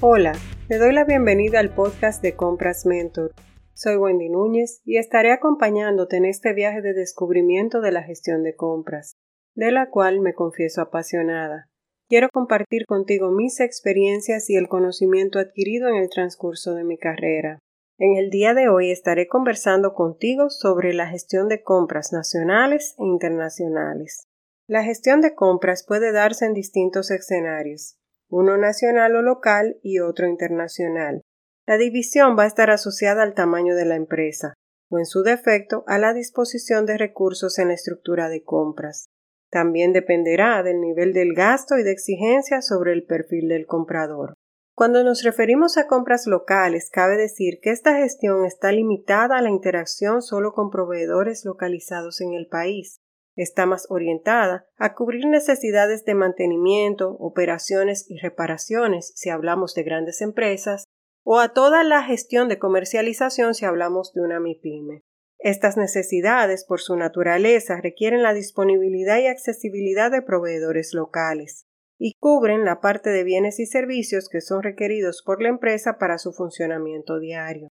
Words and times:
Hola, 0.00 0.32
te 0.68 0.78
doy 0.78 0.92
la 0.92 1.02
bienvenida 1.02 1.58
al 1.58 1.74
podcast 1.74 2.22
de 2.22 2.36
Compras 2.36 2.86
Mentor. 2.86 3.32
Soy 3.74 3.96
Wendy 3.96 4.28
Núñez 4.28 4.80
y 4.84 4.96
estaré 4.96 5.32
acompañándote 5.32 6.18
en 6.18 6.24
este 6.24 6.52
viaje 6.52 6.82
de 6.82 6.94
descubrimiento 6.94 7.80
de 7.80 7.90
la 7.90 8.04
gestión 8.04 8.44
de 8.44 8.54
compras, 8.54 9.16
de 9.56 9.72
la 9.72 9.90
cual 9.90 10.20
me 10.20 10.34
confieso 10.34 10.82
apasionada. 10.82 11.66
Quiero 12.08 12.28
compartir 12.32 12.86
contigo 12.86 13.32
mis 13.32 13.58
experiencias 13.58 14.48
y 14.50 14.54
el 14.54 14.68
conocimiento 14.68 15.40
adquirido 15.40 15.88
en 15.88 15.96
el 15.96 16.10
transcurso 16.10 16.74
de 16.74 16.84
mi 16.84 16.96
carrera. 16.96 17.58
En 17.98 18.16
el 18.16 18.30
día 18.30 18.54
de 18.54 18.68
hoy 18.68 18.92
estaré 18.92 19.26
conversando 19.26 19.94
contigo 19.94 20.48
sobre 20.48 20.94
la 20.94 21.08
gestión 21.08 21.48
de 21.48 21.64
compras 21.64 22.12
nacionales 22.12 22.94
e 22.98 23.04
internacionales. 23.04 24.28
La 24.68 24.84
gestión 24.84 25.22
de 25.22 25.34
compras 25.34 25.84
puede 25.84 26.12
darse 26.12 26.46
en 26.46 26.54
distintos 26.54 27.10
escenarios, 27.10 27.97
uno 28.28 28.56
nacional 28.56 29.16
o 29.16 29.22
local 29.22 29.78
y 29.82 30.00
otro 30.00 30.26
internacional. 30.26 31.22
La 31.66 31.76
división 31.76 32.36
va 32.38 32.44
a 32.44 32.46
estar 32.46 32.70
asociada 32.70 33.22
al 33.22 33.34
tamaño 33.34 33.74
de 33.74 33.84
la 33.84 33.96
empresa, 33.96 34.54
o 34.90 34.98
en 34.98 35.06
su 35.06 35.22
defecto 35.22 35.84
a 35.86 35.98
la 35.98 36.14
disposición 36.14 36.86
de 36.86 36.96
recursos 36.96 37.58
en 37.58 37.68
la 37.68 37.74
estructura 37.74 38.28
de 38.28 38.42
compras. 38.42 39.06
También 39.50 39.92
dependerá 39.92 40.62
del 40.62 40.80
nivel 40.80 41.12
del 41.12 41.34
gasto 41.34 41.78
y 41.78 41.82
de 41.82 41.92
exigencia 41.92 42.60
sobre 42.60 42.92
el 42.92 43.04
perfil 43.04 43.48
del 43.48 43.66
comprador. 43.66 44.34
Cuando 44.74 45.02
nos 45.02 45.24
referimos 45.24 45.76
a 45.76 45.86
compras 45.86 46.26
locales, 46.26 46.88
cabe 46.92 47.16
decir 47.16 47.58
que 47.60 47.70
esta 47.70 47.96
gestión 47.96 48.44
está 48.44 48.70
limitada 48.70 49.36
a 49.36 49.42
la 49.42 49.50
interacción 49.50 50.22
solo 50.22 50.52
con 50.52 50.70
proveedores 50.70 51.44
localizados 51.44 52.20
en 52.20 52.34
el 52.34 52.46
país. 52.46 53.00
Está 53.38 53.66
más 53.66 53.86
orientada 53.88 54.66
a 54.78 54.96
cubrir 54.96 55.24
necesidades 55.26 56.04
de 56.04 56.16
mantenimiento, 56.16 57.12
operaciones 57.20 58.04
y 58.10 58.18
reparaciones 58.18 59.12
si 59.14 59.30
hablamos 59.30 59.74
de 59.74 59.84
grandes 59.84 60.22
empresas, 60.22 60.86
o 61.22 61.38
a 61.38 61.52
toda 61.52 61.84
la 61.84 62.02
gestión 62.02 62.48
de 62.48 62.58
comercialización 62.58 63.54
si 63.54 63.64
hablamos 63.64 64.12
de 64.12 64.22
una 64.22 64.40
MIPYME. 64.40 65.04
Estas 65.38 65.76
necesidades, 65.76 66.64
por 66.64 66.80
su 66.80 66.96
naturaleza, 66.96 67.80
requieren 67.80 68.24
la 68.24 68.34
disponibilidad 68.34 69.20
y 69.20 69.28
accesibilidad 69.28 70.10
de 70.10 70.22
proveedores 70.22 70.92
locales 70.92 71.64
y 71.96 72.14
cubren 72.18 72.64
la 72.64 72.80
parte 72.80 73.10
de 73.10 73.22
bienes 73.22 73.60
y 73.60 73.66
servicios 73.66 74.28
que 74.28 74.40
son 74.40 74.64
requeridos 74.64 75.22
por 75.24 75.40
la 75.40 75.48
empresa 75.48 75.96
para 75.96 76.18
su 76.18 76.32
funcionamiento 76.32 77.20
diario. 77.20 77.67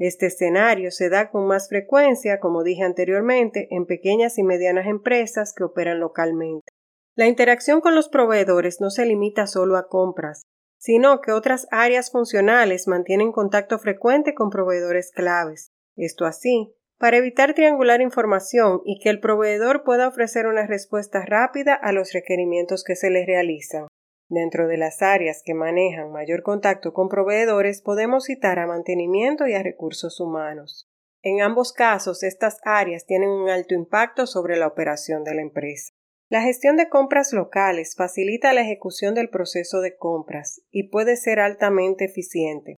Este 0.00 0.26
escenario 0.26 0.90
se 0.90 1.10
da 1.10 1.30
con 1.30 1.46
más 1.46 1.68
frecuencia, 1.68 2.40
como 2.40 2.64
dije 2.64 2.84
anteriormente, 2.84 3.68
en 3.70 3.84
pequeñas 3.84 4.38
y 4.38 4.42
medianas 4.42 4.86
empresas 4.86 5.52
que 5.54 5.62
operan 5.62 6.00
localmente. 6.00 6.72
La 7.14 7.26
interacción 7.26 7.82
con 7.82 7.94
los 7.94 8.08
proveedores 8.08 8.80
no 8.80 8.88
se 8.88 9.04
limita 9.04 9.46
solo 9.46 9.76
a 9.76 9.88
compras, 9.88 10.40
sino 10.78 11.20
que 11.20 11.32
otras 11.32 11.66
áreas 11.70 12.10
funcionales 12.10 12.88
mantienen 12.88 13.30
contacto 13.30 13.78
frecuente 13.78 14.32
con 14.32 14.48
proveedores 14.48 15.12
claves. 15.12 15.68
Esto 15.96 16.24
así, 16.24 16.74
para 16.98 17.18
evitar 17.18 17.52
triangular 17.52 18.00
información 18.00 18.80
y 18.86 19.00
que 19.00 19.10
el 19.10 19.20
proveedor 19.20 19.84
pueda 19.84 20.08
ofrecer 20.08 20.46
una 20.46 20.66
respuesta 20.66 21.26
rápida 21.26 21.74
a 21.74 21.92
los 21.92 22.14
requerimientos 22.14 22.84
que 22.84 22.96
se 22.96 23.10
le 23.10 23.26
realizan. 23.26 23.86
Dentro 24.30 24.68
de 24.68 24.76
las 24.76 25.02
áreas 25.02 25.42
que 25.44 25.54
manejan 25.54 26.12
mayor 26.12 26.44
contacto 26.44 26.92
con 26.92 27.08
proveedores 27.08 27.82
podemos 27.82 28.26
citar 28.26 28.60
a 28.60 28.66
mantenimiento 28.68 29.48
y 29.48 29.54
a 29.54 29.62
recursos 29.64 30.20
humanos. 30.20 30.88
En 31.20 31.42
ambos 31.42 31.72
casos, 31.72 32.22
estas 32.22 32.58
áreas 32.62 33.06
tienen 33.06 33.28
un 33.28 33.50
alto 33.50 33.74
impacto 33.74 34.28
sobre 34.28 34.56
la 34.56 34.68
operación 34.68 35.24
de 35.24 35.34
la 35.34 35.42
empresa. 35.42 35.92
La 36.28 36.42
gestión 36.42 36.76
de 36.76 36.88
compras 36.88 37.32
locales 37.32 37.96
facilita 37.96 38.52
la 38.52 38.60
ejecución 38.60 39.16
del 39.16 39.30
proceso 39.30 39.80
de 39.80 39.96
compras 39.96 40.62
y 40.70 40.90
puede 40.90 41.16
ser 41.16 41.40
altamente 41.40 42.04
eficiente. 42.04 42.76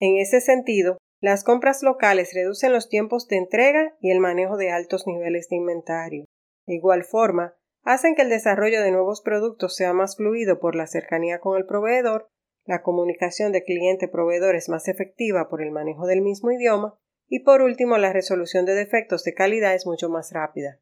En 0.00 0.16
ese 0.16 0.40
sentido, 0.40 0.98
las 1.20 1.44
compras 1.44 1.84
locales 1.84 2.32
reducen 2.34 2.72
los 2.72 2.88
tiempos 2.88 3.28
de 3.28 3.36
entrega 3.36 3.94
y 4.00 4.10
el 4.10 4.18
manejo 4.18 4.56
de 4.56 4.72
altos 4.72 5.06
niveles 5.06 5.48
de 5.50 5.56
inventario. 5.56 6.24
De 6.66 6.74
igual 6.74 7.04
forma, 7.04 7.54
hacen 7.82 8.14
que 8.14 8.22
el 8.22 8.28
desarrollo 8.28 8.82
de 8.82 8.90
nuevos 8.90 9.20
productos 9.20 9.74
sea 9.76 9.92
más 9.92 10.16
fluido 10.16 10.60
por 10.60 10.74
la 10.74 10.86
cercanía 10.86 11.40
con 11.40 11.56
el 11.56 11.66
proveedor, 11.66 12.28
la 12.64 12.82
comunicación 12.82 13.52
de 13.52 13.64
cliente-proveedor 13.64 14.54
es 14.54 14.68
más 14.68 14.88
efectiva 14.88 15.48
por 15.48 15.62
el 15.62 15.70
manejo 15.70 16.06
del 16.06 16.20
mismo 16.20 16.50
idioma 16.50 16.98
y 17.26 17.40
por 17.40 17.62
último 17.62 17.96
la 17.96 18.12
resolución 18.12 18.66
de 18.66 18.74
defectos 18.74 19.24
de 19.24 19.34
calidad 19.34 19.74
es 19.74 19.86
mucho 19.86 20.08
más 20.08 20.32
rápida. 20.32 20.78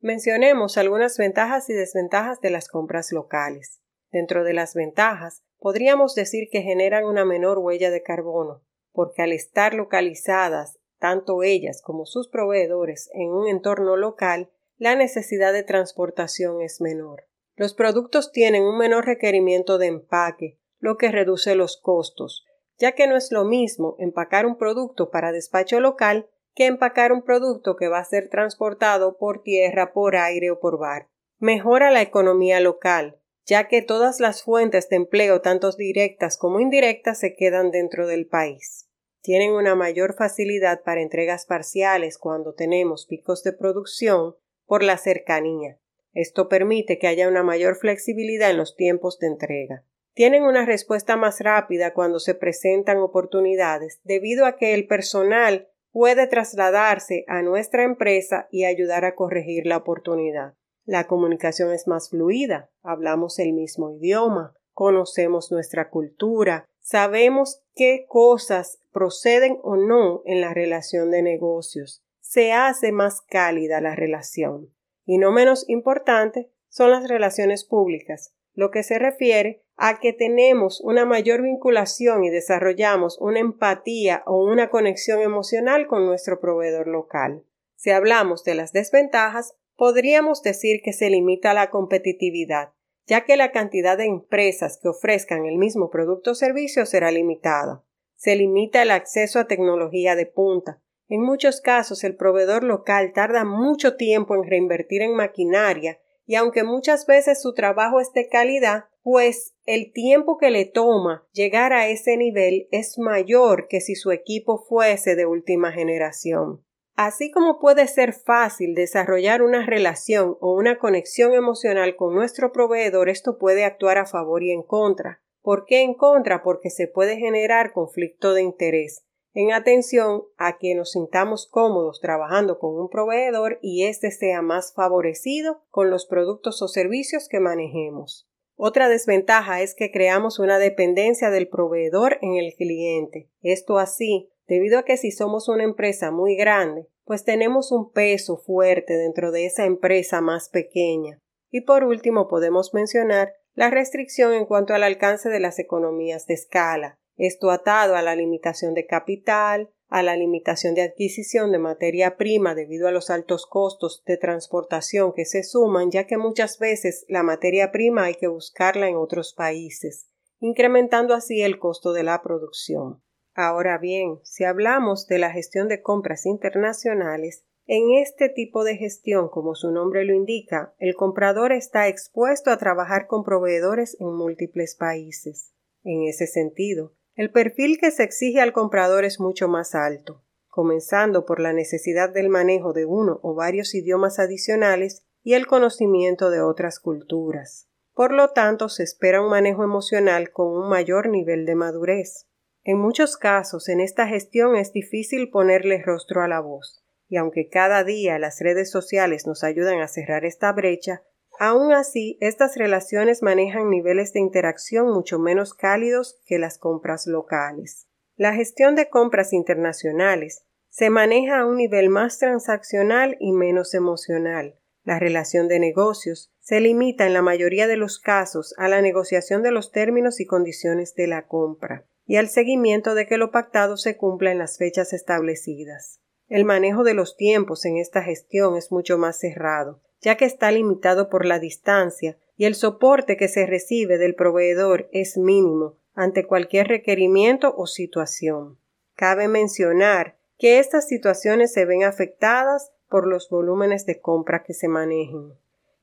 Mencionemos 0.00 0.76
algunas 0.76 1.16
ventajas 1.16 1.70
y 1.70 1.72
desventajas 1.72 2.40
de 2.40 2.50
las 2.50 2.68
compras 2.68 3.12
locales. 3.12 3.80
Dentro 4.12 4.44
de 4.44 4.52
las 4.52 4.74
ventajas, 4.74 5.42
podríamos 5.58 6.14
decir 6.14 6.48
que 6.50 6.62
generan 6.62 7.04
una 7.04 7.24
menor 7.24 7.58
huella 7.58 7.90
de 7.90 8.02
carbono, 8.02 8.62
porque 8.92 9.22
al 9.22 9.32
estar 9.32 9.74
localizadas 9.74 10.78
tanto 10.98 11.42
ellas 11.42 11.82
como 11.82 12.06
sus 12.06 12.28
proveedores 12.28 13.10
en 13.14 13.30
un 13.30 13.48
entorno 13.48 13.96
local, 13.96 14.50
la 14.78 14.94
necesidad 14.94 15.52
de 15.52 15.62
transportación 15.62 16.60
es 16.60 16.80
menor. 16.80 17.26
Los 17.54 17.74
productos 17.74 18.32
tienen 18.32 18.62
un 18.62 18.76
menor 18.76 19.06
requerimiento 19.06 19.78
de 19.78 19.86
empaque, 19.86 20.58
lo 20.78 20.98
que 20.98 21.10
reduce 21.10 21.54
los 21.54 21.80
costos, 21.80 22.44
ya 22.78 22.92
que 22.92 23.06
no 23.06 23.16
es 23.16 23.32
lo 23.32 23.44
mismo 23.44 23.96
empacar 23.98 24.44
un 24.44 24.58
producto 24.58 25.10
para 25.10 25.32
despacho 25.32 25.80
local 25.80 26.28
que 26.54 26.66
empacar 26.66 27.12
un 27.12 27.22
producto 27.22 27.76
que 27.76 27.88
va 27.88 27.98
a 27.98 28.04
ser 28.04 28.28
transportado 28.28 29.16
por 29.18 29.42
tierra, 29.42 29.92
por 29.92 30.16
aire 30.16 30.50
o 30.50 30.60
por 30.60 30.78
bar. 30.78 31.08
Mejora 31.38 31.90
la 31.90 32.02
economía 32.02 32.60
local, 32.60 33.18
ya 33.44 33.68
que 33.68 33.82
todas 33.82 34.20
las 34.20 34.42
fuentes 34.42 34.88
de 34.88 34.96
empleo, 34.96 35.40
tanto 35.40 35.70
directas 35.72 36.36
como 36.38 36.60
indirectas, 36.60 37.20
se 37.20 37.34
quedan 37.34 37.70
dentro 37.70 38.06
del 38.06 38.26
país 38.26 38.86
tienen 39.26 39.54
una 39.54 39.74
mayor 39.74 40.14
facilidad 40.14 40.84
para 40.84 41.02
entregas 41.02 41.46
parciales 41.46 42.16
cuando 42.16 42.54
tenemos 42.54 43.06
picos 43.06 43.42
de 43.42 43.52
producción 43.52 44.36
por 44.66 44.82
la 44.82 44.98
cercanía. 44.98 45.78
Esto 46.12 46.48
permite 46.48 46.98
que 46.98 47.06
haya 47.06 47.28
una 47.28 47.42
mayor 47.42 47.76
flexibilidad 47.76 48.50
en 48.50 48.56
los 48.56 48.74
tiempos 48.74 49.18
de 49.18 49.26
entrega. 49.28 49.84
Tienen 50.14 50.44
una 50.44 50.64
respuesta 50.64 51.16
más 51.16 51.40
rápida 51.40 51.92
cuando 51.92 52.20
se 52.20 52.34
presentan 52.34 52.98
oportunidades 52.98 54.00
debido 54.02 54.46
a 54.46 54.56
que 54.56 54.72
el 54.72 54.86
personal 54.86 55.68
puede 55.92 56.26
trasladarse 56.26 57.24
a 57.28 57.42
nuestra 57.42 57.84
empresa 57.84 58.48
y 58.50 58.64
ayudar 58.64 59.04
a 59.04 59.14
corregir 59.14 59.66
la 59.66 59.76
oportunidad. 59.76 60.54
La 60.86 61.06
comunicación 61.06 61.72
es 61.72 61.86
más 61.86 62.10
fluida, 62.10 62.70
hablamos 62.82 63.38
el 63.38 63.52
mismo 63.52 63.90
idioma, 63.90 64.54
conocemos 64.72 65.50
nuestra 65.50 65.90
cultura, 65.90 66.64
sabemos 66.80 67.62
qué 67.74 68.06
cosas 68.08 68.78
proceden 68.92 69.58
o 69.62 69.76
no 69.76 70.22
en 70.24 70.40
la 70.40 70.54
relación 70.54 71.10
de 71.10 71.22
negocios. 71.22 72.05
Se 72.28 72.52
hace 72.52 72.90
más 72.90 73.20
cálida 73.20 73.80
la 73.80 73.94
relación. 73.94 74.74
Y 75.04 75.18
no 75.18 75.30
menos 75.30 75.64
importante 75.68 76.50
son 76.68 76.90
las 76.90 77.08
relaciones 77.08 77.64
públicas, 77.64 78.34
lo 78.52 78.72
que 78.72 78.82
se 78.82 78.98
refiere 78.98 79.62
a 79.76 80.00
que 80.00 80.12
tenemos 80.12 80.80
una 80.80 81.04
mayor 81.04 81.42
vinculación 81.42 82.24
y 82.24 82.30
desarrollamos 82.30 83.16
una 83.20 83.38
empatía 83.38 84.24
o 84.26 84.44
una 84.44 84.70
conexión 84.70 85.20
emocional 85.20 85.86
con 85.86 86.04
nuestro 86.04 86.40
proveedor 86.40 86.88
local. 86.88 87.44
Si 87.76 87.90
hablamos 87.90 88.42
de 88.42 88.56
las 88.56 88.72
desventajas, 88.72 89.54
podríamos 89.76 90.42
decir 90.42 90.80
que 90.82 90.92
se 90.92 91.08
limita 91.08 91.54
la 91.54 91.70
competitividad, 91.70 92.72
ya 93.06 93.24
que 93.24 93.36
la 93.36 93.52
cantidad 93.52 93.96
de 93.96 94.06
empresas 94.06 94.80
que 94.82 94.88
ofrezcan 94.88 95.46
el 95.46 95.58
mismo 95.58 95.90
producto 95.90 96.32
o 96.32 96.34
servicio 96.34 96.86
será 96.86 97.12
limitada. 97.12 97.84
Se 98.16 98.34
limita 98.34 98.82
el 98.82 98.90
acceso 98.90 99.38
a 99.38 99.46
tecnología 99.46 100.16
de 100.16 100.26
punta. 100.26 100.82
En 101.08 101.22
muchos 101.22 101.60
casos 101.60 102.02
el 102.02 102.16
proveedor 102.16 102.64
local 102.64 103.12
tarda 103.14 103.44
mucho 103.44 103.96
tiempo 103.96 104.34
en 104.34 104.44
reinvertir 104.44 105.02
en 105.02 105.14
maquinaria 105.14 106.00
y 106.26 106.34
aunque 106.34 106.64
muchas 106.64 107.06
veces 107.06 107.40
su 107.40 107.54
trabajo 107.54 108.00
es 108.00 108.12
de 108.12 108.28
calidad, 108.28 108.86
pues 109.02 109.54
el 109.64 109.92
tiempo 109.92 110.36
que 110.36 110.50
le 110.50 110.64
toma 110.64 111.24
llegar 111.32 111.72
a 111.72 111.86
ese 111.88 112.16
nivel 112.16 112.66
es 112.72 112.98
mayor 112.98 113.68
que 113.68 113.80
si 113.80 113.94
su 113.94 114.10
equipo 114.10 114.58
fuese 114.58 115.14
de 115.14 115.26
última 115.26 115.70
generación. 115.70 116.64
Así 116.96 117.30
como 117.30 117.60
puede 117.60 117.86
ser 117.86 118.12
fácil 118.12 118.74
desarrollar 118.74 119.42
una 119.42 119.64
relación 119.64 120.36
o 120.40 120.54
una 120.54 120.78
conexión 120.78 121.34
emocional 121.34 121.94
con 121.94 122.14
nuestro 122.14 122.50
proveedor, 122.50 123.08
esto 123.08 123.38
puede 123.38 123.64
actuar 123.64 123.98
a 123.98 124.06
favor 124.06 124.42
y 124.42 124.50
en 124.50 124.62
contra. 124.62 125.22
¿Por 125.42 125.66
qué 125.66 125.82
en 125.82 125.94
contra? 125.94 126.42
Porque 126.42 126.70
se 126.70 126.88
puede 126.88 127.16
generar 127.18 127.72
conflicto 127.72 128.34
de 128.34 128.42
interés 128.42 129.05
en 129.36 129.52
atención 129.52 130.22
a 130.38 130.56
que 130.56 130.74
nos 130.74 130.92
sintamos 130.92 131.46
cómodos 131.46 132.00
trabajando 132.00 132.58
con 132.58 132.74
un 132.74 132.88
proveedor 132.88 133.58
y 133.60 133.84
éste 133.84 134.10
sea 134.10 134.40
más 134.40 134.72
favorecido 134.72 135.62
con 135.68 135.90
los 135.90 136.06
productos 136.06 136.62
o 136.62 136.68
servicios 136.68 137.28
que 137.28 137.38
manejemos. 137.38 138.26
Otra 138.54 138.88
desventaja 138.88 139.60
es 139.60 139.74
que 139.74 139.90
creamos 139.90 140.38
una 140.38 140.58
dependencia 140.58 141.28
del 141.28 141.48
proveedor 141.48 142.18
en 142.22 142.36
el 142.36 142.54
cliente. 142.54 143.28
Esto 143.42 143.76
así 143.76 144.32
debido 144.48 144.78
a 144.78 144.84
que 144.84 144.96
si 144.96 145.10
somos 145.10 145.50
una 145.50 145.64
empresa 145.64 146.10
muy 146.10 146.34
grande, 146.34 146.88
pues 147.04 147.22
tenemos 147.22 147.72
un 147.72 147.92
peso 147.92 148.38
fuerte 148.38 148.94
dentro 148.94 149.32
de 149.32 149.44
esa 149.44 149.66
empresa 149.66 150.22
más 150.22 150.48
pequeña. 150.48 151.20
Y 151.50 151.60
por 151.60 151.84
último 151.84 152.26
podemos 152.26 152.72
mencionar 152.72 153.34
la 153.52 153.68
restricción 153.68 154.32
en 154.32 154.46
cuanto 154.46 154.72
al 154.72 154.82
alcance 154.82 155.28
de 155.28 155.40
las 155.40 155.58
economías 155.58 156.26
de 156.26 156.34
escala, 156.34 156.98
esto 157.16 157.50
atado 157.50 157.96
a 157.96 158.02
la 158.02 158.14
limitación 158.14 158.74
de 158.74 158.86
capital, 158.86 159.70
a 159.88 160.02
la 160.02 160.16
limitación 160.16 160.74
de 160.74 160.82
adquisición 160.82 161.52
de 161.52 161.58
materia 161.58 162.16
prima 162.16 162.54
debido 162.54 162.88
a 162.88 162.92
los 162.92 163.10
altos 163.10 163.46
costos 163.46 164.02
de 164.04 164.16
transportación 164.16 165.12
que 165.12 165.24
se 165.24 165.42
suman, 165.42 165.90
ya 165.90 166.06
que 166.06 166.18
muchas 166.18 166.58
veces 166.58 167.04
la 167.08 167.22
materia 167.22 167.70
prima 167.70 168.04
hay 168.04 168.14
que 168.14 168.28
buscarla 168.28 168.88
en 168.88 168.96
otros 168.96 169.32
países, 169.34 170.08
incrementando 170.40 171.14
así 171.14 171.42
el 171.42 171.58
costo 171.58 171.92
de 171.92 172.02
la 172.02 172.22
producción. 172.22 173.02
Ahora 173.34 173.78
bien, 173.78 174.18
si 174.22 174.44
hablamos 174.44 175.06
de 175.06 175.18
la 175.18 175.30
gestión 175.30 175.68
de 175.68 175.82
compras 175.82 176.26
internacionales, 176.26 177.44
en 177.66 177.90
este 178.00 178.28
tipo 178.28 178.62
de 178.62 178.76
gestión, 178.76 179.28
como 179.28 179.56
su 179.56 179.72
nombre 179.72 180.04
lo 180.04 180.14
indica, 180.14 180.74
el 180.78 180.94
comprador 180.94 181.52
está 181.52 181.88
expuesto 181.88 182.50
a 182.50 182.58
trabajar 182.58 183.08
con 183.08 183.24
proveedores 183.24 183.96
en 184.00 184.14
múltiples 184.14 184.76
países. 184.76 185.52
En 185.82 186.04
ese 186.04 186.26
sentido, 186.28 186.94
el 187.16 187.30
perfil 187.30 187.78
que 187.80 187.90
se 187.90 188.02
exige 188.02 188.40
al 188.40 188.52
comprador 188.52 189.04
es 189.06 189.18
mucho 189.20 189.48
más 189.48 189.74
alto, 189.74 190.22
comenzando 190.48 191.24
por 191.24 191.40
la 191.40 191.54
necesidad 191.54 192.10
del 192.10 192.28
manejo 192.28 192.74
de 192.74 192.84
uno 192.84 193.20
o 193.22 193.34
varios 193.34 193.74
idiomas 193.74 194.18
adicionales 194.18 195.02
y 195.22 195.32
el 195.32 195.46
conocimiento 195.46 196.28
de 196.28 196.42
otras 196.42 196.78
culturas. 196.78 197.68
Por 197.94 198.12
lo 198.12 198.28
tanto, 198.28 198.68
se 198.68 198.82
espera 198.82 199.22
un 199.22 199.30
manejo 199.30 199.64
emocional 199.64 200.30
con 200.30 200.48
un 200.48 200.68
mayor 200.68 201.08
nivel 201.08 201.46
de 201.46 201.54
madurez. 201.54 202.28
En 202.62 202.78
muchos 202.78 203.16
casos, 203.16 203.70
en 203.70 203.80
esta 203.80 204.06
gestión 204.06 204.54
es 204.54 204.72
difícil 204.72 205.30
ponerle 205.30 205.82
rostro 205.82 206.22
a 206.22 206.28
la 206.28 206.40
voz, 206.40 206.84
y 207.08 207.16
aunque 207.16 207.48
cada 207.48 207.82
día 207.82 208.18
las 208.18 208.40
redes 208.40 208.70
sociales 208.70 209.26
nos 209.26 209.42
ayudan 209.42 209.80
a 209.80 209.88
cerrar 209.88 210.26
esta 210.26 210.52
brecha, 210.52 211.02
Aún 211.38 211.72
así, 211.72 212.16
estas 212.20 212.56
relaciones 212.56 213.22
manejan 213.22 213.70
niveles 213.70 214.12
de 214.12 214.20
interacción 214.20 214.90
mucho 214.92 215.18
menos 215.18 215.54
cálidos 215.54 216.20
que 216.26 216.38
las 216.38 216.58
compras 216.58 217.06
locales. 217.06 217.86
La 218.16 218.34
gestión 218.34 218.74
de 218.74 218.88
compras 218.88 219.32
internacionales 219.32 220.46
se 220.70 220.88
maneja 220.90 221.40
a 221.40 221.46
un 221.46 221.56
nivel 221.56 221.90
más 221.90 222.18
transaccional 222.18 223.16
y 223.20 223.32
menos 223.32 223.74
emocional. 223.74 224.58
La 224.84 224.98
relación 224.98 225.48
de 225.48 225.58
negocios 225.58 226.32
se 226.40 226.60
limita 226.60 227.06
en 227.06 227.12
la 227.12 227.22
mayoría 227.22 227.66
de 227.66 227.76
los 227.76 227.98
casos 227.98 228.54
a 228.56 228.68
la 228.68 228.80
negociación 228.80 229.42
de 229.42 229.50
los 229.50 229.72
términos 229.72 230.20
y 230.20 230.26
condiciones 230.26 230.94
de 230.94 231.08
la 231.08 231.26
compra 231.26 231.86
y 232.06 232.16
al 232.16 232.28
seguimiento 232.28 232.94
de 232.94 233.06
que 233.06 233.18
lo 233.18 233.30
pactado 233.30 233.76
se 233.76 233.96
cumpla 233.96 234.30
en 234.30 234.38
las 234.38 234.58
fechas 234.58 234.92
establecidas. 234.92 236.00
El 236.28 236.44
manejo 236.44 236.82
de 236.82 236.94
los 236.94 237.16
tiempos 237.16 237.64
en 237.66 237.76
esta 237.76 238.02
gestión 238.02 238.56
es 238.56 238.72
mucho 238.72 238.98
más 238.98 239.16
cerrado, 239.16 239.80
ya 240.00 240.16
que 240.16 240.24
está 240.24 240.50
limitado 240.50 241.08
por 241.08 241.24
la 241.24 241.38
distancia 241.38 242.18
y 242.36 242.46
el 242.46 242.56
soporte 242.56 243.16
que 243.16 243.28
se 243.28 243.46
recibe 243.46 243.96
del 243.96 244.16
proveedor 244.16 244.88
es 244.90 245.16
mínimo 245.16 245.76
ante 245.94 246.26
cualquier 246.26 246.66
requerimiento 246.66 247.54
o 247.56 247.68
situación. 247.68 248.58
Cabe 248.96 249.28
mencionar 249.28 250.16
que 250.36 250.58
estas 250.58 250.88
situaciones 250.88 251.52
se 251.52 251.64
ven 251.64 251.84
afectadas 251.84 252.72
por 252.88 253.06
los 253.06 253.30
volúmenes 253.30 253.86
de 253.86 254.00
compra 254.00 254.42
que 254.42 254.52
se 254.52 254.66
manejen. 254.66 255.32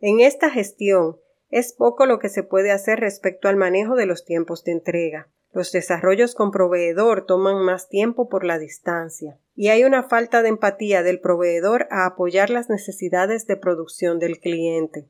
En 0.02 0.20
esta 0.20 0.50
gestión 0.50 1.18
es 1.52 1.72
poco 1.72 2.06
lo 2.06 2.20
que 2.20 2.28
se 2.28 2.44
puede 2.44 2.72
hacer 2.72 3.00
respecto 3.00 3.48
al 3.48 3.56
manejo 3.56 3.96
de 3.96 4.08
los 4.08 4.26
tiempos 4.26 4.66
de 4.66 4.74
entrega. 4.74 5.30
Los 5.54 5.72
desarrollos 5.72 6.36
con 6.36 6.52
proveedor 6.52 7.26
toman 7.26 7.64
más 7.64 7.88
tiempo 7.88 8.28
por 8.28 8.44
la 8.44 8.60
distancia 8.60 9.40
y 9.56 9.70
hay 9.70 9.84
una 9.84 10.04
falta 10.04 10.42
de 10.42 10.50
empatía 10.50 11.04
del 11.04 11.20
proveedor 11.20 11.88
a 11.92 12.06
apoyar 12.06 12.50
las 12.50 12.70
necesidades 12.70 13.46
de 13.46 13.58
producción 13.58 14.20
del 14.20 14.40
cliente. 14.40 15.08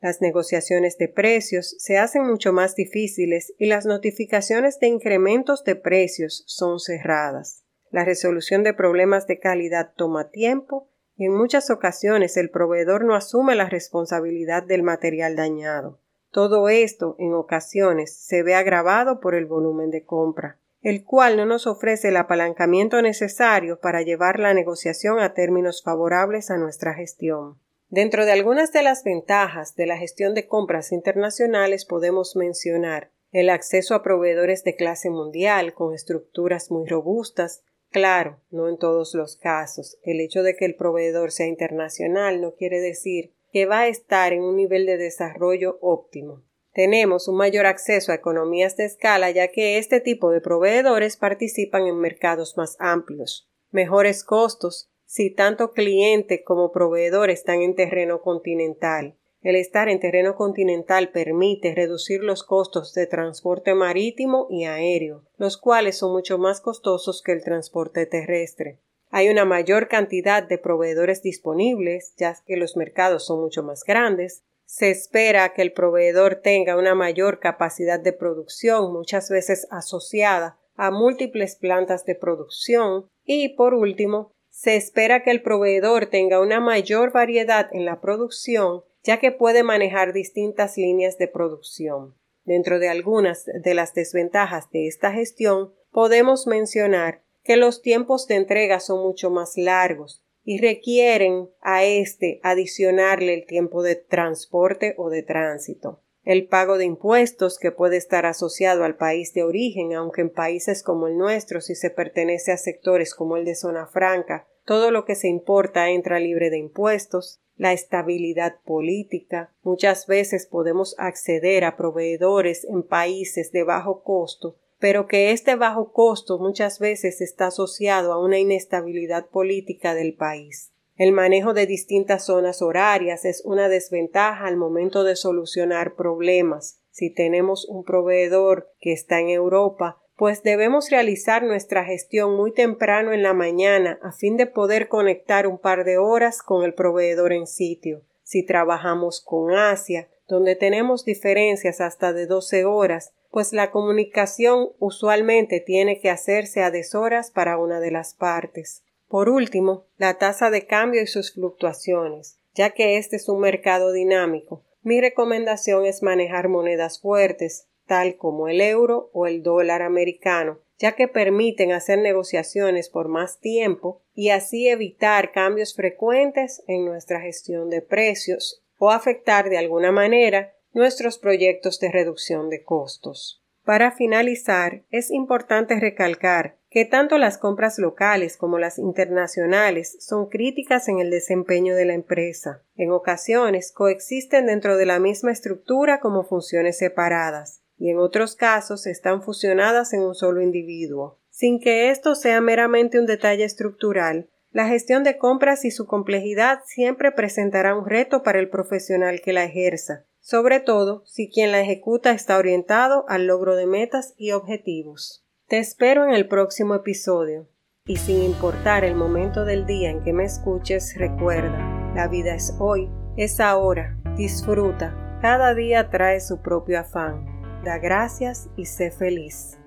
Las 0.00 0.22
negociaciones 0.22 0.96
de 0.96 1.08
precios 1.08 1.76
se 1.78 1.98
hacen 1.98 2.26
mucho 2.26 2.52
más 2.52 2.74
difíciles 2.74 3.52
y 3.58 3.66
las 3.66 3.84
notificaciones 3.84 4.78
de 4.78 4.86
incrementos 4.86 5.64
de 5.64 5.76
precios 5.76 6.44
son 6.46 6.80
cerradas. 6.80 7.64
La 7.90 8.04
resolución 8.04 8.62
de 8.62 8.72
problemas 8.72 9.26
de 9.26 9.40
calidad 9.40 9.92
toma 9.96 10.30
tiempo 10.30 10.88
y 11.16 11.26
en 11.26 11.34
muchas 11.34 11.68
ocasiones 11.68 12.36
el 12.38 12.48
proveedor 12.48 13.04
no 13.04 13.14
asume 13.14 13.56
la 13.56 13.68
responsabilidad 13.68 14.62
del 14.62 14.82
material 14.82 15.36
dañado. 15.36 16.00
Todo 16.30 16.68
esto, 16.68 17.16
en 17.18 17.34
ocasiones, 17.34 18.16
se 18.16 18.44
ve 18.44 18.54
agravado 18.54 19.18
por 19.18 19.34
el 19.34 19.46
volumen 19.46 19.90
de 19.90 20.04
compra, 20.04 20.59
el 20.82 21.04
cual 21.04 21.36
no 21.36 21.46
nos 21.46 21.66
ofrece 21.66 22.08
el 22.08 22.16
apalancamiento 22.16 23.02
necesario 23.02 23.80
para 23.80 24.02
llevar 24.02 24.38
la 24.38 24.54
negociación 24.54 25.20
a 25.20 25.34
términos 25.34 25.82
favorables 25.82 26.50
a 26.50 26.56
nuestra 26.56 26.94
gestión. 26.94 27.58
Dentro 27.88 28.24
de 28.24 28.32
algunas 28.32 28.72
de 28.72 28.82
las 28.82 29.04
ventajas 29.04 29.74
de 29.74 29.86
la 29.86 29.96
gestión 29.96 30.34
de 30.34 30.46
compras 30.46 30.92
internacionales 30.92 31.84
podemos 31.84 32.36
mencionar 32.36 33.10
el 33.32 33.50
acceso 33.50 33.94
a 33.94 34.02
proveedores 34.02 34.64
de 34.64 34.76
clase 34.76 35.10
mundial 35.10 35.74
con 35.74 35.94
estructuras 35.94 36.70
muy 36.70 36.88
robustas, 36.88 37.62
Claro, 37.90 38.38
no 38.50 38.68
en 38.68 38.78
todos 38.78 39.14
los 39.14 39.36
casos. 39.36 39.98
El 40.04 40.20
hecho 40.20 40.44
de 40.44 40.54
que 40.54 40.64
el 40.64 40.76
proveedor 40.76 41.32
sea 41.32 41.46
internacional 41.46 42.40
no 42.40 42.54
quiere 42.54 42.80
decir 42.80 43.32
que 43.52 43.66
va 43.66 43.80
a 43.80 43.88
estar 43.88 44.32
en 44.32 44.42
un 44.42 44.56
nivel 44.56 44.86
de 44.86 44.96
desarrollo 44.96 45.76
óptimo. 45.80 46.44
Tenemos 46.72 47.26
un 47.28 47.36
mayor 47.36 47.66
acceso 47.66 48.12
a 48.12 48.14
economías 48.14 48.76
de 48.76 48.84
escala 48.84 49.30
ya 49.30 49.48
que 49.48 49.78
este 49.78 50.00
tipo 50.00 50.30
de 50.30 50.40
proveedores 50.40 51.16
participan 51.16 51.86
en 51.86 51.98
mercados 51.98 52.56
más 52.56 52.76
amplios. 52.78 53.48
Mejores 53.70 54.24
costos 54.24 54.90
si 55.04 55.30
tanto 55.30 55.72
cliente 55.72 56.44
como 56.44 56.70
proveedor 56.70 57.30
están 57.30 57.62
en 57.62 57.74
terreno 57.74 58.22
continental. 58.22 59.16
El 59.42 59.56
estar 59.56 59.88
en 59.88 59.98
terreno 59.98 60.36
continental 60.36 61.10
permite 61.10 61.74
reducir 61.74 62.22
los 62.22 62.44
costos 62.44 62.92
de 62.92 63.06
transporte 63.06 63.74
marítimo 63.74 64.46
y 64.50 64.66
aéreo, 64.66 65.24
los 65.36 65.56
cuales 65.56 65.98
son 65.98 66.12
mucho 66.12 66.38
más 66.38 66.60
costosos 66.60 67.22
que 67.22 67.32
el 67.32 67.42
transporte 67.42 68.06
terrestre. 68.06 68.78
Hay 69.08 69.28
una 69.28 69.44
mayor 69.44 69.88
cantidad 69.88 70.42
de 70.42 70.58
proveedores 70.58 71.22
disponibles, 71.22 72.14
ya 72.16 72.36
que 72.46 72.56
los 72.56 72.76
mercados 72.76 73.26
son 73.26 73.40
mucho 73.40 73.62
más 73.64 73.82
grandes. 73.82 74.44
Se 74.72 74.88
espera 74.88 75.52
que 75.52 75.62
el 75.62 75.72
proveedor 75.72 76.36
tenga 76.36 76.76
una 76.76 76.94
mayor 76.94 77.40
capacidad 77.40 77.98
de 77.98 78.12
producción, 78.12 78.92
muchas 78.92 79.28
veces 79.28 79.66
asociada 79.68 80.60
a 80.76 80.92
múltiples 80.92 81.56
plantas 81.56 82.04
de 82.04 82.14
producción. 82.14 83.08
Y, 83.24 83.56
por 83.56 83.74
último, 83.74 84.30
se 84.48 84.76
espera 84.76 85.24
que 85.24 85.32
el 85.32 85.42
proveedor 85.42 86.06
tenga 86.06 86.40
una 86.40 86.60
mayor 86.60 87.10
variedad 87.10 87.68
en 87.72 87.84
la 87.84 88.00
producción, 88.00 88.84
ya 89.02 89.18
que 89.18 89.32
puede 89.32 89.64
manejar 89.64 90.12
distintas 90.12 90.76
líneas 90.76 91.18
de 91.18 91.26
producción. 91.26 92.14
Dentro 92.44 92.78
de 92.78 92.90
algunas 92.90 93.46
de 93.46 93.74
las 93.74 93.92
desventajas 93.92 94.70
de 94.70 94.86
esta 94.86 95.10
gestión, 95.10 95.74
podemos 95.90 96.46
mencionar 96.46 97.24
que 97.42 97.56
los 97.56 97.82
tiempos 97.82 98.28
de 98.28 98.36
entrega 98.36 98.78
son 98.78 99.02
mucho 99.02 99.30
más 99.30 99.56
largos 99.56 100.24
y 100.50 100.58
requieren 100.58 101.48
a 101.60 101.84
este 101.84 102.40
adicionarle 102.42 103.34
el 103.34 103.46
tiempo 103.46 103.84
de 103.84 103.94
transporte 103.94 104.96
o 104.98 105.08
de 105.08 105.22
tránsito. 105.22 106.02
El 106.24 106.48
pago 106.48 106.76
de 106.76 106.86
impuestos 106.86 107.56
que 107.56 107.70
puede 107.70 107.96
estar 107.96 108.26
asociado 108.26 108.82
al 108.82 108.96
país 108.96 109.32
de 109.32 109.44
origen, 109.44 109.94
aunque 109.94 110.22
en 110.22 110.30
países 110.30 110.82
como 110.82 111.06
el 111.06 111.16
nuestro, 111.16 111.60
si 111.60 111.76
se 111.76 111.90
pertenece 111.90 112.50
a 112.50 112.56
sectores 112.56 113.14
como 113.14 113.36
el 113.36 113.44
de 113.44 113.54
zona 113.54 113.86
franca, 113.86 114.48
todo 114.64 114.90
lo 114.90 115.04
que 115.04 115.14
se 115.14 115.28
importa 115.28 115.88
entra 115.88 116.18
libre 116.18 116.50
de 116.50 116.58
impuestos, 116.58 117.40
la 117.54 117.72
estabilidad 117.72 118.56
política. 118.64 119.54
Muchas 119.62 120.08
veces 120.08 120.48
podemos 120.48 120.96
acceder 120.98 121.62
a 121.62 121.76
proveedores 121.76 122.64
en 122.64 122.82
países 122.82 123.52
de 123.52 123.62
bajo 123.62 124.02
costo 124.02 124.58
pero 124.80 125.06
que 125.06 125.30
este 125.30 125.54
bajo 125.54 125.92
costo 125.92 126.38
muchas 126.38 126.78
veces 126.78 127.20
está 127.20 127.48
asociado 127.48 128.12
a 128.12 128.18
una 128.18 128.38
inestabilidad 128.38 129.28
política 129.28 129.94
del 129.94 130.14
país. 130.14 130.72
El 130.96 131.12
manejo 131.12 131.54
de 131.54 131.66
distintas 131.66 132.26
zonas 132.26 132.60
horarias 132.62 133.24
es 133.24 133.42
una 133.44 133.68
desventaja 133.68 134.46
al 134.46 134.56
momento 134.56 135.04
de 135.04 135.16
solucionar 135.16 135.94
problemas. 135.94 136.80
Si 136.90 137.10
tenemos 137.10 137.66
un 137.68 137.84
proveedor 137.84 138.72
que 138.80 138.92
está 138.92 139.20
en 139.20 139.28
Europa, 139.28 140.02
pues 140.16 140.42
debemos 140.42 140.90
realizar 140.90 141.42
nuestra 141.42 141.84
gestión 141.84 142.36
muy 142.36 142.52
temprano 142.52 143.12
en 143.12 143.22
la 143.22 143.32
mañana 143.32 143.98
a 144.02 144.12
fin 144.12 144.36
de 144.36 144.46
poder 144.46 144.88
conectar 144.88 145.46
un 145.46 145.58
par 145.58 145.84
de 145.84 145.96
horas 145.96 146.42
con 146.42 146.64
el 146.64 146.74
proveedor 146.74 147.32
en 147.32 147.46
sitio. 147.46 148.02
Si 148.22 148.44
trabajamos 148.44 149.22
con 149.24 149.54
Asia, 149.54 150.08
donde 150.28 150.56
tenemos 150.56 151.04
diferencias 151.04 151.80
hasta 151.80 152.12
de 152.12 152.26
12 152.26 152.64
horas, 152.66 153.14
pues 153.30 153.52
la 153.52 153.70
comunicación 153.70 154.70
usualmente 154.78 155.60
tiene 155.60 156.00
que 156.00 156.10
hacerse 156.10 156.62
a 156.62 156.70
deshoras 156.70 157.30
para 157.30 157.58
una 157.58 157.80
de 157.80 157.90
las 157.90 158.14
partes. 158.14 158.84
Por 159.08 159.28
último, 159.28 159.86
la 159.96 160.18
tasa 160.18 160.50
de 160.50 160.66
cambio 160.66 161.02
y 161.02 161.06
sus 161.06 161.32
fluctuaciones. 161.34 162.38
Ya 162.54 162.70
que 162.70 162.98
este 162.98 163.16
es 163.16 163.28
un 163.28 163.40
mercado 163.40 163.92
dinámico, 163.92 164.64
mi 164.82 165.00
recomendación 165.00 165.84
es 165.84 166.02
manejar 166.02 166.48
monedas 166.48 167.00
fuertes, 167.00 167.68
tal 167.86 168.16
como 168.16 168.48
el 168.48 168.60
euro 168.62 169.10
o 169.12 169.26
el 169.26 169.42
dólar 169.42 169.82
americano, 169.82 170.60
ya 170.78 170.92
que 170.92 171.06
permiten 171.06 171.72
hacer 171.72 171.98
negociaciones 171.98 172.88
por 172.88 173.08
más 173.08 173.40
tiempo 173.40 174.02
y 174.14 174.30
así 174.30 174.68
evitar 174.68 175.32
cambios 175.32 175.74
frecuentes 175.74 176.62
en 176.66 176.86
nuestra 176.86 177.20
gestión 177.20 177.68
de 177.68 177.82
precios 177.82 178.64
o 178.78 178.90
afectar 178.90 179.50
de 179.50 179.58
alguna 179.58 179.92
manera 179.92 180.54
nuestros 180.72 181.18
proyectos 181.18 181.80
de 181.80 181.90
reducción 181.90 182.48
de 182.48 182.62
costos. 182.62 183.42
Para 183.64 183.92
finalizar, 183.92 184.84
es 184.90 185.10
importante 185.10 185.78
recalcar 185.78 186.58
que 186.70 186.84
tanto 186.84 187.18
las 187.18 187.36
compras 187.36 187.78
locales 187.78 188.36
como 188.36 188.58
las 188.58 188.78
internacionales 188.78 189.96
son 190.00 190.28
críticas 190.28 190.88
en 190.88 191.00
el 191.00 191.10
desempeño 191.10 191.74
de 191.74 191.84
la 191.84 191.94
empresa. 191.94 192.62
En 192.76 192.92
ocasiones 192.92 193.72
coexisten 193.72 194.46
dentro 194.46 194.76
de 194.76 194.86
la 194.86 194.98
misma 194.98 195.32
estructura 195.32 196.00
como 196.00 196.24
funciones 196.24 196.78
separadas, 196.78 197.62
y 197.76 197.90
en 197.90 197.98
otros 197.98 198.36
casos 198.36 198.86
están 198.86 199.22
fusionadas 199.22 199.92
en 199.92 200.02
un 200.02 200.14
solo 200.14 200.40
individuo. 200.40 201.18
Sin 201.28 201.60
que 201.60 201.90
esto 201.90 202.14
sea 202.14 202.40
meramente 202.40 202.98
un 202.98 203.06
detalle 203.06 203.44
estructural, 203.44 204.30
la 204.52 204.66
gestión 204.66 205.04
de 205.04 205.16
compras 205.16 205.64
y 205.64 205.70
su 205.70 205.86
complejidad 205.86 206.60
siempre 206.66 207.12
presentará 207.12 207.76
un 207.76 207.86
reto 207.86 208.22
para 208.22 208.40
el 208.40 208.48
profesional 208.48 209.20
que 209.20 209.32
la 209.32 209.44
ejerza, 209.44 210.06
sobre 210.30 210.60
todo 210.60 211.02
si 211.06 211.28
quien 211.28 211.50
la 211.50 211.60
ejecuta 211.60 212.12
está 212.12 212.38
orientado 212.38 213.04
al 213.08 213.26
logro 213.26 213.56
de 213.56 213.66
metas 213.66 214.14
y 214.16 214.30
objetivos. 214.30 215.26
Te 215.48 215.58
espero 215.58 216.04
en 216.04 216.12
el 216.12 216.28
próximo 216.28 216.76
episodio. 216.76 217.48
Y 217.84 217.96
sin 217.96 218.22
importar 218.22 218.84
el 218.84 218.94
momento 218.94 219.44
del 219.44 219.66
día 219.66 219.90
en 219.90 220.04
que 220.04 220.12
me 220.12 220.22
escuches, 220.22 220.94
recuerda, 220.96 221.92
la 221.96 222.06
vida 222.06 222.36
es 222.36 222.54
hoy, 222.60 222.88
es 223.16 223.40
ahora, 223.40 223.98
disfruta, 224.16 225.18
cada 225.20 225.52
día 225.52 225.90
trae 225.90 226.20
su 226.20 226.40
propio 226.40 226.78
afán. 226.78 227.26
Da 227.64 227.78
gracias 227.78 228.48
y 228.56 228.66
sé 228.66 228.92
feliz. 228.92 229.59